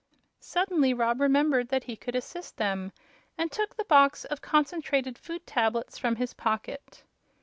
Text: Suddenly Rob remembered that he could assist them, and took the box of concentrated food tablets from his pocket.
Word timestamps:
Suddenly 0.39 0.95
Rob 0.95 1.21
remembered 1.21 1.67
that 1.69 1.83
he 1.83 1.95
could 1.95 2.15
assist 2.15 2.57
them, 2.57 2.91
and 3.37 3.51
took 3.51 3.75
the 3.75 3.85
box 3.85 4.25
of 4.25 4.41
concentrated 4.41 5.15
food 5.15 5.45
tablets 5.45 5.99
from 5.99 6.15
his 6.15 6.33
pocket. 6.33 7.03